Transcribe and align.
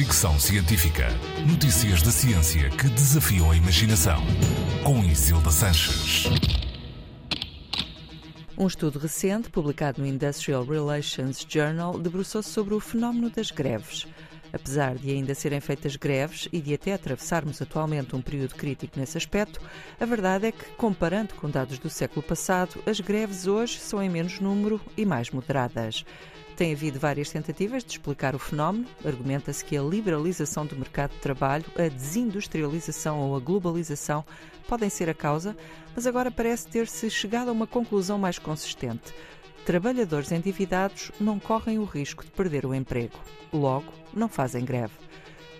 Fricção 0.00 0.40
Científica. 0.40 1.08
Notícias 1.46 2.00
da 2.00 2.10
ciência 2.10 2.70
que 2.70 2.88
desafiam 2.88 3.50
a 3.50 3.54
imaginação. 3.54 4.16
Com 4.82 5.04
Isilda 5.04 5.50
Sanches. 5.50 6.24
Um 8.56 8.66
estudo 8.66 8.98
recente, 8.98 9.50
publicado 9.50 10.00
no 10.00 10.06
Industrial 10.06 10.64
Relations 10.64 11.44
Journal, 11.46 11.98
debruçou-se 11.98 12.48
sobre 12.48 12.72
o 12.72 12.80
fenómeno 12.80 13.28
das 13.28 13.50
greves. 13.50 14.06
Apesar 14.52 14.96
de 14.96 15.10
ainda 15.10 15.34
serem 15.34 15.60
feitas 15.60 15.96
greves 15.96 16.48
e 16.52 16.60
de 16.60 16.74
até 16.74 16.92
atravessarmos 16.92 17.62
atualmente 17.62 18.16
um 18.16 18.22
período 18.22 18.54
crítico 18.54 18.98
nesse 18.98 19.16
aspecto, 19.16 19.60
a 19.98 20.04
verdade 20.04 20.46
é 20.46 20.52
que, 20.52 20.64
comparando 20.76 21.34
com 21.34 21.48
dados 21.48 21.78
do 21.78 21.88
século 21.88 22.22
passado, 22.22 22.82
as 22.86 23.00
greves 23.00 23.46
hoje 23.46 23.78
são 23.78 24.02
em 24.02 24.08
menos 24.08 24.40
número 24.40 24.80
e 24.96 25.06
mais 25.06 25.30
moderadas. 25.30 26.04
Tem 26.56 26.74
havido 26.74 27.00
várias 27.00 27.30
tentativas 27.30 27.82
de 27.82 27.92
explicar 27.92 28.34
o 28.34 28.38
fenómeno. 28.38 28.86
Argumenta-se 29.02 29.64
que 29.64 29.78
a 29.78 29.82
liberalização 29.82 30.66
do 30.66 30.76
mercado 30.76 31.12
de 31.12 31.18
trabalho, 31.18 31.64
a 31.74 31.88
desindustrialização 31.88 33.18
ou 33.20 33.34
a 33.34 33.40
globalização 33.40 34.22
podem 34.68 34.90
ser 34.90 35.08
a 35.08 35.14
causa, 35.14 35.56
mas 35.96 36.06
agora 36.06 36.30
parece 36.30 36.68
ter-se 36.68 37.08
chegado 37.08 37.48
a 37.48 37.52
uma 37.52 37.66
conclusão 37.66 38.18
mais 38.18 38.38
consistente. 38.38 39.14
Trabalhadores 39.64 40.32
endividados 40.32 41.12
não 41.20 41.38
correm 41.38 41.78
o 41.78 41.84
risco 41.84 42.24
de 42.24 42.30
perder 42.30 42.64
o 42.64 42.74
emprego. 42.74 43.18
Logo, 43.52 43.92
não 44.12 44.28
fazem 44.28 44.64
greve. 44.64 44.94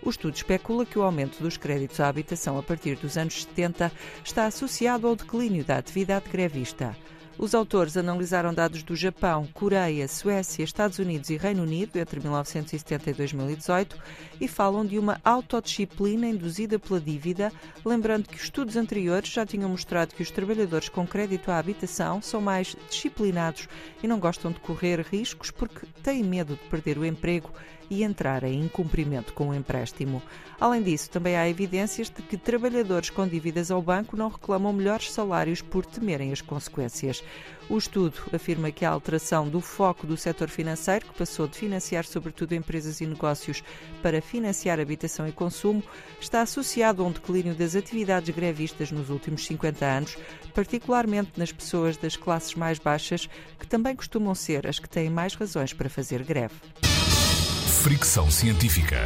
O 0.03 0.09
estudo 0.09 0.35
especula 0.35 0.87
que 0.87 0.99
o 0.99 1.03
aumento 1.03 1.43
dos 1.43 1.59
créditos 1.59 2.01
à 2.01 2.09
habitação 2.09 2.59
a 2.59 2.63
partir 2.63 2.97
dos 2.97 3.19
anos 3.19 3.43
70 3.43 3.93
está 4.25 4.47
associado 4.47 5.07
ao 5.07 5.15
declínio 5.15 5.65
da 5.65 5.77
atividade 5.77 6.31
grevista. 6.31 6.97
Os 7.39 7.55
autores 7.55 7.97
analisaram 7.97 8.53
dados 8.53 8.83
do 8.83 8.95
Japão, 8.95 9.49
Coreia, 9.55 10.07
Suécia, 10.07 10.63
Estados 10.63 10.99
Unidos 10.99 11.31
e 11.31 11.37
Reino 11.37 11.63
Unido 11.63 11.97
entre 11.97 12.21
1970 12.21 13.11
e 13.11 13.15
2018 13.15 13.99
e 14.41 14.47
falam 14.47 14.85
de 14.85 14.99
uma 14.99 15.19
autodisciplina 15.25 16.29
induzida 16.29 16.79
pela 16.79 17.01
dívida, 17.01 17.51
lembrando 17.85 18.29
que 18.29 18.37
estudos 18.37 18.77
anteriores 18.77 19.31
já 19.31 19.47
tinham 19.47 19.71
mostrado 19.71 20.15
que 20.15 20.23
os 20.23 20.31
trabalhadores 20.31 20.89
com 20.89 21.07
crédito 21.07 21.51
à 21.51 21.59
habitação 21.59 22.21
são 22.21 22.41
mais 22.41 22.77
disciplinados 22.91 23.69
e 24.03 24.09
não 24.09 24.19
gostam 24.19 24.53
de 24.53 24.61
correr 24.61 25.01
riscos 25.01 25.51
porque 25.51 25.87
têm 26.03 26.23
medo 26.23 26.55
de 26.55 26.69
perder 26.69 26.99
o 26.99 27.07
emprego 27.07 27.51
e 27.91 28.05
entrar 28.05 28.45
em 28.45 28.65
incumprimento 28.65 29.33
com 29.33 29.49
o 29.49 29.55
empréstimo. 29.55 30.23
Além 30.61 30.81
disso, 30.81 31.11
também 31.11 31.37
há 31.37 31.49
evidências 31.49 32.09
de 32.09 32.23
que 32.23 32.37
trabalhadores 32.37 33.11
com 33.11 33.27
dívidas 33.27 33.71
ao 33.71 33.83
banco 33.83 34.17
não 34.17 34.29
reclamam 34.29 34.73
melhores 34.73 35.11
salários 35.11 35.61
por 35.61 35.85
temerem 35.85 36.33
as 36.33 36.41
consequências. 36.41 37.25
O 37.69 37.79
estudo 37.79 38.15
afirma 38.35 38.73
que 38.73 38.85
a 38.85 38.91
alteração 38.91 39.49
do 39.49 39.61
foco 39.61 40.07
do 40.07 40.17
setor 40.17 40.49
financeiro, 40.49 41.07
que 41.07 41.15
passou 41.15 41.47
de 41.47 41.57
financiar 41.57 42.05
sobretudo 42.05 42.53
empresas 42.53 43.01
e 43.01 43.07
negócios 43.07 43.63
para 44.03 44.21
financiar 44.21 44.81
habitação 44.81 45.29
e 45.29 45.33
consumo, 45.33 45.83
está 46.21 46.43
associado 46.43 47.03
a 47.03 47.07
um 47.07 47.13
declínio 47.13 47.55
das 47.55 47.77
atividades 47.77 48.35
grevistas 48.35 48.91
nos 48.91 49.09
últimos 49.09 49.47
50 49.47 49.85
anos, 49.87 50.19
particularmente 50.53 51.33
nas 51.37 51.53
pessoas 51.53 51.97
das 51.97 52.17
classes 52.17 52.57
mais 52.57 52.81
baixas, 52.81 53.29
que 53.59 53.67
também 53.67 53.95
costumam 53.95 54.35
ser 54.35 54.67
as 54.67 54.81
que 54.81 54.89
têm 54.89 55.09
mais 55.09 55.35
razões 55.35 55.73
para 55.73 55.89
fazer 55.89 56.25
greve. 56.25 56.55
Fricção 57.83 58.31
Científica. 58.31 58.99